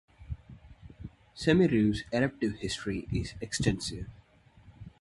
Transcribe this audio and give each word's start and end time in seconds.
Semeru's 1.35 2.05
eruptive 2.11 2.55
history 2.55 3.07
is 3.11 3.35
extensive. 3.39 4.07